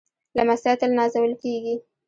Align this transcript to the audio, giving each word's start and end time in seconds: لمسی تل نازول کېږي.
لمسی 0.37 0.71
تل 0.79 0.91
نازول 0.99 1.33
کېږي. 1.41 1.75